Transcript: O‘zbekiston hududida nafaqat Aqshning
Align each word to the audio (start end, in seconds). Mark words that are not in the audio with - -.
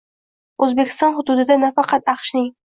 O‘zbekiston 0.67 1.13
hududida 1.17 1.59
nafaqat 1.65 2.11
Aqshning 2.17 2.51